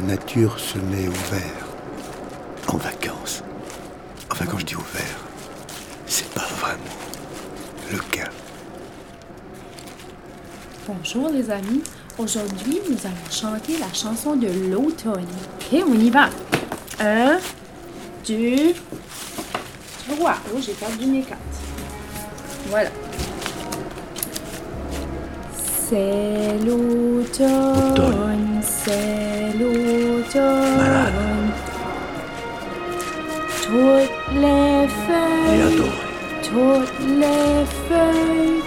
la 0.00 0.14
nature 0.14 0.58
se 0.58 0.78
met 0.78 1.08
au 1.08 1.34
vert, 1.34 1.66
en 2.68 2.76
vacances. 2.76 3.42
Enfin, 4.30 4.46
quand 4.46 4.58
je 4.58 4.66
dis 4.66 4.76
au 4.76 4.84
vert, 4.94 5.18
c'est 6.06 6.28
pas 6.30 6.46
vraiment 6.60 6.78
le 7.90 7.98
cas. 7.98 8.30
Bonjour 10.86 11.28
les 11.30 11.50
amis, 11.50 11.82
aujourd'hui 12.18 12.80
nous 12.88 12.96
allons 13.04 13.30
chanter 13.30 13.78
la 13.78 13.92
chanson 13.92 14.36
de 14.36 14.48
l'automne. 14.70 15.26
Ok, 15.72 15.82
on 15.86 15.94
y 15.94 16.10
va. 16.10 16.28
Un, 17.00 17.38
deux, 18.26 18.74
trois. 20.08 20.36
Oh, 20.54 20.58
j'ai 20.60 20.72
perdu 20.72 21.06
mes 21.06 21.22
cartes. 21.22 21.40
Voilà. 22.68 22.90
C'est 25.88 26.58
l'automne, 26.64 28.60
c'est 28.62 28.90
l'automne. 28.92 29.39
Malade. 30.34 31.12
Toutes 33.62 34.34
les 34.34 34.84
Et 34.84 34.88
feuilles, 34.88 35.62
adoré. 35.62 35.90
toutes 36.42 37.00
les 37.18 37.64
feuilles 37.88 38.62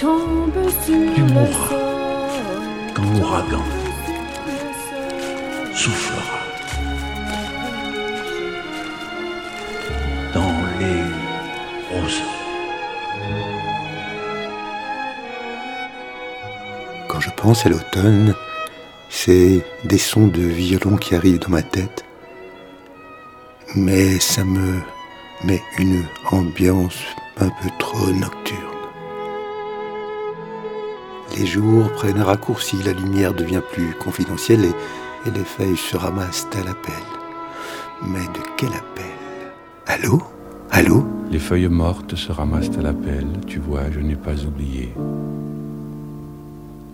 tombent 0.00 0.70
sur 0.84 1.14
Tu 1.14 1.20
le 1.20 1.26
mourras 1.26 1.68
sol. 1.68 1.78
quand 2.94 3.02
l'ouragan 3.18 3.64
soufflera 5.74 6.38
dans 10.34 10.54
les 10.78 11.02
roses. 11.94 12.22
Quand 17.08 17.20
je 17.20 17.30
pense 17.36 17.66
à 17.66 17.68
l'automne, 17.68 18.34
c'est 19.24 19.62
des 19.84 19.98
sons 19.98 20.28
de 20.28 20.40
violon 20.40 20.96
qui 20.96 21.14
arrivent 21.14 21.40
dans 21.40 21.50
ma 21.50 21.62
tête, 21.62 22.06
mais 23.76 24.18
ça 24.18 24.44
me 24.44 24.80
met 25.44 25.60
une 25.78 26.04
ambiance 26.30 26.98
un 27.38 27.48
peu 27.48 27.68
trop 27.78 28.10
nocturne. 28.12 28.58
Les 31.36 31.44
jours 31.44 31.92
prennent 31.92 32.16
un 32.16 32.24
raccourci, 32.24 32.76
la 32.82 32.94
lumière 32.94 33.34
devient 33.34 33.60
plus 33.72 33.92
confidentielle 33.92 34.64
et, 34.64 35.30
les 35.30 35.44
feuilles 35.44 35.76
se 35.76 35.98
ramassent 35.98 36.48
à 36.54 36.64
l'appel. 36.64 37.04
Mais 38.02 38.24
de 38.24 38.42
quel 38.56 38.70
appel? 38.70 39.04
Allô? 39.86 40.22
Allô? 40.70 41.06
Les 41.30 41.38
feuilles 41.38 41.68
mortes 41.68 42.16
se 42.16 42.32
ramassent 42.32 42.78
à 42.78 42.82
l'appel, 42.82 43.26
tu 43.46 43.58
vois, 43.58 43.90
je 43.90 44.00
n'ai 44.00 44.16
pas 44.16 44.42
oublié. 44.46 44.94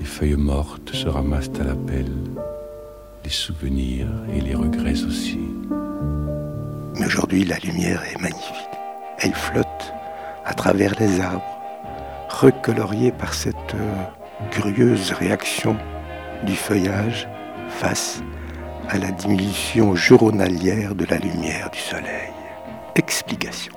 Les 0.00 0.06
feuilles 0.06 0.34
mortes 0.34 0.94
se 0.94 1.08
ramassent 1.08 1.50
à 1.60 1.64
l'appel, 1.64 2.06
les 3.22 3.30
souvenirs 3.30 4.06
et 4.34 4.40
les 4.40 4.54
regrets 4.54 5.04
aussi. 5.04 5.38
Mais 6.98 7.04
aujourd'hui, 7.04 7.44
la 7.44 7.58
lumière 7.58 8.02
est 8.10 8.18
magnifique. 8.18 8.56
Elle 9.18 9.34
flotte 9.34 9.92
à 10.46 10.54
travers 10.54 10.94
les 10.98 11.20
arbres, 11.20 11.44
recoloriée 12.30 13.12
par 13.12 13.34
cette 13.34 13.74
euh, 13.74 14.04
curieuse 14.50 15.12
réaction 15.12 15.76
du 16.44 16.56
feuillage 16.56 17.28
face 17.68 18.22
à 18.88 18.96
la 18.96 19.10
diminution 19.10 19.94
journalière 19.94 20.94
de 20.94 21.04
la 21.04 21.18
lumière 21.18 21.70
du 21.70 21.78
soleil. 21.78 22.32
Explication. 22.96 23.74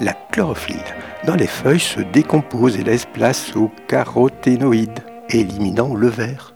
La 0.00 0.12
chlorophylle 0.32 0.84
dans 1.24 1.34
les 1.34 1.46
feuilles 1.46 1.80
se 1.80 2.00
décompose 2.00 2.76
et 2.78 2.84
laisse 2.84 3.06
place 3.06 3.56
aux 3.56 3.70
caroténoïdes, 3.88 5.02
éliminant 5.34 5.94
le 5.94 6.08
vert 6.08 6.54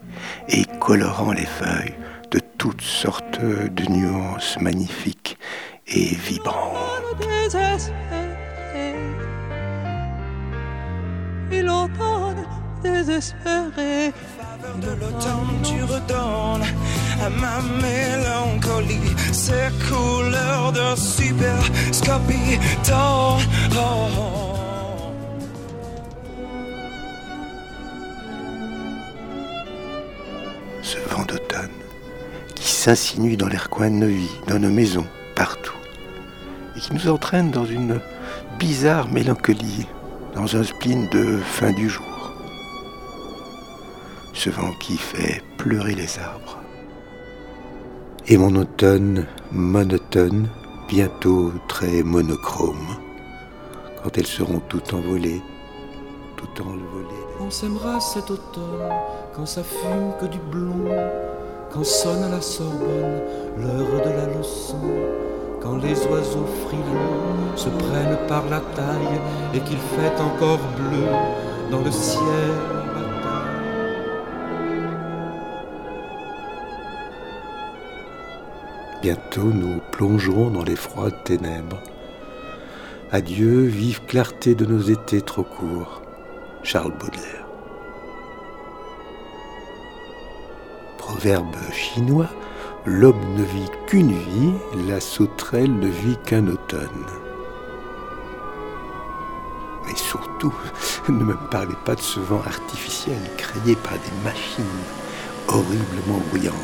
et 0.49 0.65
colorant 0.79 1.31
les 1.31 1.45
feuilles 1.45 1.95
de 2.31 2.39
toutes 2.57 2.81
sortes 2.81 3.41
de 3.41 3.91
nuances 3.91 4.57
magnifiques 4.59 5.37
et 5.87 6.15
vibrantes. 6.15 6.77
désespéré. 12.83 14.13
De 14.81 14.91
l'automne, 14.99 15.61
tu 15.63 15.83
redonnes 15.83 16.67
à 17.23 17.29
ma 17.29 17.61
mélancolie 17.81 19.15
ces 19.31 19.69
couleurs 19.87 20.71
de 20.71 20.95
superscopie. 20.95 22.59
Dans, 22.87 23.37
oh, 23.75 24.56
ce 30.81 30.97
vent 31.09 31.23
d'automne 31.25 31.69
qui 32.55 32.67
s'insinue 32.67 33.37
dans 33.37 33.47
les 33.47 33.57
recoins 33.57 33.89
de 33.89 33.95
nos 33.95 34.07
vies, 34.07 34.39
dans 34.47 34.59
nos 34.59 34.69
maisons, 34.69 35.05
partout, 35.35 35.75
et 36.75 36.79
qui 36.79 36.93
nous 36.93 37.09
entraîne 37.09 37.51
dans 37.51 37.65
une 37.65 37.99
bizarre 38.57 39.07
mélancolie, 39.09 39.87
dans 40.33 40.55
un 40.55 40.63
spleen 40.63 41.07
de 41.09 41.37
fin 41.37 41.71
du 41.71 41.89
jour. 41.89 42.33
Ce 44.33 44.49
vent 44.49 44.71
qui 44.79 44.97
fait 44.97 45.43
pleurer 45.57 45.95
les 45.95 46.19
arbres. 46.19 46.59
Et 48.27 48.37
mon 48.37 48.55
automne 48.55 49.25
monotone, 49.51 50.49
bientôt 50.87 51.53
très 51.67 52.03
monochrome, 52.03 52.97
quand 54.03 54.17
elles 54.17 54.27
seront 54.27 54.59
toutes 54.59 54.93
envolées, 54.93 55.41
tout. 56.37 56.47
On 57.39 57.51
s'aimera 57.51 57.99
cet 57.99 58.31
automne 58.31 58.91
quand 59.35 59.45
ça 59.45 59.63
fume 59.63 60.13
que 60.19 60.25
du 60.25 60.39
blond, 60.39 60.89
quand 61.71 61.83
sonne 61.83 62.23
à 62.23 62.29
la 62.29 62.41
Sorbonne 62.41 63.21
l'heure 63.57 64.01
de 64.03 64.09
la 64.09 64.37
leçon, 64.37 64.81
quand 65.61 65.77
les 65.77 66.05
oiseaux 66.07 66.47
frileux 66.65 67.55
se 67.55 67.69
prennent 67.69 68.17
par 68.27 68.43
la 68.49 68.59
taille 68.59 69.19
et 69.53 69.59
qu'il 69.59 69.77
fait 69.77 70.21
encore 70.21 70.59
bleu 70.77 71.07
dans 71.71 71.81
le 71.81 71.91
ciel 71.91 72.23
bataille. 72.95 73.51
Bientôt 79.01 79.51
nous 79.53 79.79
plongerons 79.91 80.49
dans 80.49 80.63
les 80.63 80.75
froides 80.75 81.23
ténèbres. 81.23 81.81
Adieu, 83.11 83.63
vive 83.63 84.01
clarté 84.05 84.53
de 84.53 84.65
nos 84.65 84.81
étés 84.81 85.21
trop 85.21 85.43
courts. 85.43 86.01
Charles 86.63 86.93
Baudelaire. 86.93 87.45
Proverbe 90.97 91.55
chinois, 91.71 92.29
l'homme 92.85 93.35
ne 93.35 93.43
vit 93.43 93.71
qu'une 93.87 94.11
vie, 94.11 94.53
la 94.87 94.99
sauterelle 94.99 95.73
ne 95.73 95.87
vit 95.87 96.17
qu'un 96.25 96.47
automne. 96.47 97.05
Mais 99.85 99.95
surtout, 99.95 100.53
ne 101.09 101.23
me 101.23 101.35
parlez 101.49 101.75
pas 101.85 101.95
de 101.95 102.01
ce 102.01 102.19
vent 102.19 102.41
artificiel 102.45 103.19
créé 103.37 103.75
par 103.75 103.93
des 103.93 104.23
machines 104.23 104.65
horriblement 105.47 106.21
bruyantes 106.29 106.55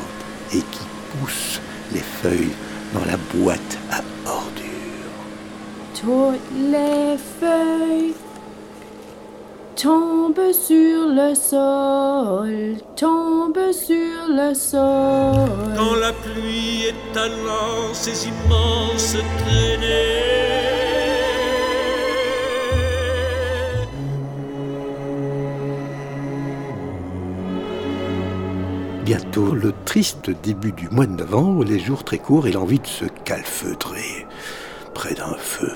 et 0.52 0.60
qui 0.60 0.84
poussent 1.10 1.60
les 1.92 2.00
feuilles 2.00 2.54
dans 2.92 3.04
la 3.04 3.16
boîte 3.34 3.78
à 3.90 4.00
ordures. 4.28 4.74
Toutes 5.94 6.40
les 6.54 7.16
feuilles 7.40 8.14
tombent 9.84 10.54
sur 10.54 11.08
le 11.08 11.34
sol, 11.34 12.76
tombent 12.96 13.70
sur 13.70 14.28
le 14.30 14.54
sol. 14.54 15.50
Quand 15.76 15.96
la 15.96 16.10
pluie 16.14 16.86
étalant 16.88 17.92
ses 17.92 18.28
immenses 18.28 19.18
traînées. 19.40 20.22
Bientôt 29.04 29.54
le 29.54 29.74
triste 29.84 30.30
début 30.42 30.72
du 30.72 30.88
mois 30.88 31.04
de 31.04 31.12
novembre, 31.12 31.62
les 31.62 31.78
jours 31.78 32.04
très 32.04 32.16
courts 32.16 32.46
et 32.46 32.52
l'envie 32.52 32.78
de 32.78 32.86
se 32.86 33.04
calfeutrer 33.26 34.26
près 34.94 35.12
d'un 35.12 35.34
feu. 35.34 35.72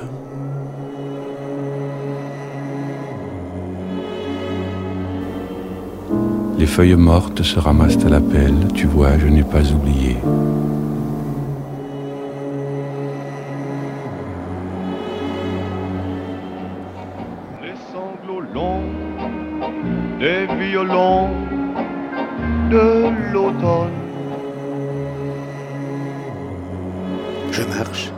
Les 6.59 6.67
feuilles 6.67 6.97
mortes 6.97 7.45
se 7.45 7.61
ramassent 7.61 8.05
à 8.05 8.09
l'appel, 8.09 8.53
tu 8.75 8.89
vois, 8.89 9.17
je 9.17 9.29
n'ai 9.29 9.45
pas 9.45 9.63
oublié. 9.71 10.17
les 17.63 17.75
sanglots 17.93 18.41
longs 18.53 18.83
des 20.19 20.47
violons 20.59 21.29
de 22.71 23.33
l'automne. 23.33 23.93
Je 27.53 27.63
marche 27.63 28.11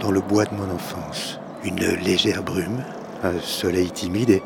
dans 0.00 0.12
le 0.12 0.20
bois 0.20 0.44
de 0.44 0.54
mon 0.54 0.72
enfance. 0.72 1.40
Une 1.64 1.84
légère 2.04 2.44
brume, 2.44 2.84
un 3.24 3.40
soleil 3.40 3.90
timide 3.90 4.30
et, 4.30 4.42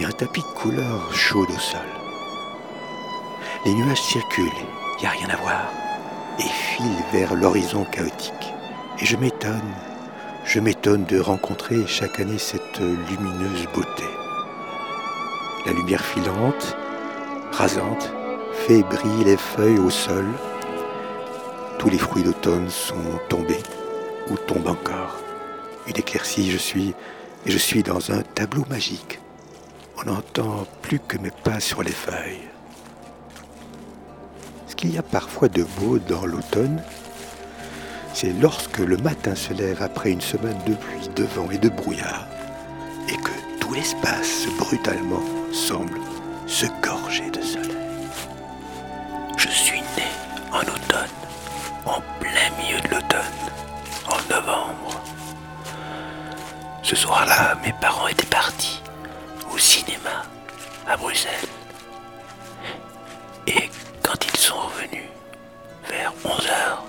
et 0.00 0.04
un 0.04 0.10
tapis 0.10 0.40
de 0.40 0.60
couleur 0.60 1.14
chaude 1.14 1.48
au 1.48 1.60
sol. 1.60 2.07
Les 3.64 3.74
nuages 3.74 4.00
circulent 4.00 4.50
il 4.98 5.02
n'y 5.02 5.06
a 5.06 5.10
rien 5.10 5.28
à 5.30 5.36
voir, 5.36 5.72
et 6.38 6.42
file 6.42 7.04
vers 7.12 7.34
l'horizon 7.34 7.84
chaotique. 7.84 8.52
Et 9.00 9.06
je 9.06 9.16
m'étonne, 9.16 9.74
je 10.44 10.58
m'étonne 10.58 11.04
de 11.04 11.20
rencontrer 11.20 11.86
chaque 11.86 12.18
année 12.18 12.38
cette 12.38 12.80
lumineuse 12.80 13.66
beauté. 13.72 14.04
La 15.66 15.72
lumière 15.72 16.04
filante, 16.04 16.76
rasante, 17.52 18.12
fait 18.66 18.82
briller 18.82 19.24
les 19.24 19.36
feuilles 19.36 19.78
au 19.78 19.90
sol. 19.90 20.26
Tous 21.78 21.90
les 21.90 21.98
fruits 21.98 22.24
d'automne 22.24 22.68
sont 22.68 22.94
tombés 23.28 23.62
ou 24.30 24.36
tombent 24.36 24.68
encore. 24.68 25.16
Une 25.86 25.96
éclaircie, 25.96 26.50
je 26.50 26.58
suis, 26.58 26.94
et 27.46 27.50
je 27.50 27.58
suis 27.58 27.82
dans 27.82 28.10
un 28.10 28.22
tableau 28.22 28.64
magique. 28.68 29.20
On 29.96 30.10
n'entend 30.10 30.66
plus 30.82 30.98
que 30.98 31.18
mes 31.18 31.30
pas 31.30 31.60
sur 31.60 31.82
les 31.82 31.92
feuilles. 31.92 32.48
Qu'il 34.78 34.94
y 34.94 34.98
a 34.98 35.02
parfois 35.02 35.48
de 35.48 35.64
beau 35.64 35.98
dans 35.98 36.24
l'automne, 36.24 36.80
c'est 38.14 38.32
lorsque 38.40 38.78
le 38.78 38.96
matin 38.96 39.34
se 39.34 39.52
lève 39.52 39.82
après 39.82 40.12
une 40.12 40.20
semaine 40.20 40.56
de 40.68 40.74
pluie, 40.74 41.08
de 41.16 41.24
vent 41.24 41.50
et 41.50 41.58
de 41.58 41.68
brouillard, 41.68 42.28
et 43.08 43.16
que 43.16 43.58
tout 43.58 43.74
l'espace 43.74 44.46
brutalement 44.56 45.24
semble 45.52 45.98
se 46.46 46.66
gorger 46.80 47.28
de 47.28 47.42
soleil. 47.42 47.76
Je 49.36 49.48
suis 49.48 49.80
né 49.80 50.06
en 50.52 50.60
automne, 50.60 51.18
en 51.84 52.00
plein 52.20 52.48
milieu 52.62 52.80
de 52.82 52.94
l'automne, 52.94 53.40
en 54.06 54.32
novembre. 54.32 55.02
Ce 56.84 56.94
soir-là, 56.94 57.58
mes 57.64 57.74
parents 57.80 58.06
étaient 58.06 58.26
partis 58.26 58.80
au 59.52 59.58
cinéma 59.58 60.22
à 60.86 60.96
Bruxelles. 60.96 61.48
Sont 64.48 64.60
revenus, 64.60 65.10
vers 65.90 66.12
11 66.24 66.46
heures, 66.46 66.82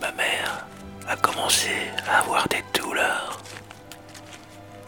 ma 0.00 0.10
mère 0.12 0.66
a 1.06 1.16
commencé 1.16 1.68
à 2.08 2.20
avoir 2.20 2.48
des 2.48 2.64
douleurs. 2.78 3.38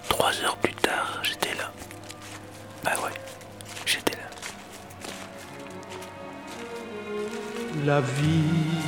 Trois 0.09 0.33
heures 0.43 0.57
plus 0.57 0.73
tard, 0.75 1.21
j'étais 1.23 1.55
là. 1.57 1.71
Bah 2.83 2.93
ouais, 3.05 3.13
j'étais 3.85 4.17
là. 4.17 4.29
La 7.85 8.01
vie 8.01 8.81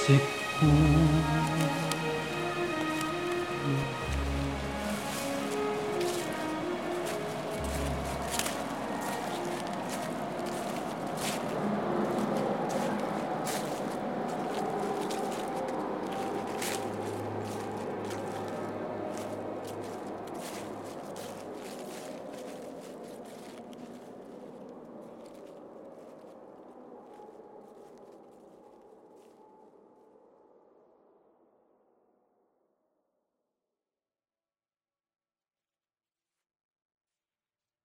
s'écoule 0.00 1.81